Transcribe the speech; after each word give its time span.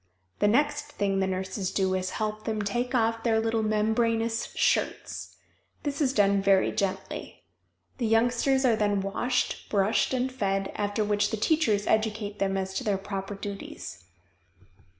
The 0.39 0.47
next 0.47 0.85
thing 0.87 1.19
the 1.19 1.27
nurses 1.27 1.69
do 1.69 1.93
is 1.93 2.07
to 2.07 2.13
help 2.15 2.45
them 2.45 2.63
take 2.63 2.95
off 2.95 3.21
their 3.21 3.39
little 3.39 3.61
membranous 3.61 4.45
shirts. 4.55 5.35
This 5.83 6.01
is 6.01 6.11
done 6.11 6.41
very 6.41 6.71
gently. 6.71 7.43
The 7.99 8.07
youngsters 8.07 8.65
are 8.65 8.75
then 8.75 9.01
washed, 9.01 9.69
brushed, 9.69 10.11
and 10.11 10.31
fed, 10.31 10.71
after 10.73 11.03
which 11.03 11.29
the 11.29 11.37
teachers 11.37 11.85
educate 11.85 12.39
them 12.39 12.57
as 12.57 12.73
to 12.79 12.83
their 12.83 12.97
proper 12.97 13.35
duties. 13.35 14.03